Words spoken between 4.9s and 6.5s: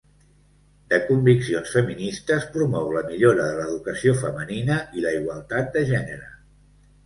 i la igualtat de gènere.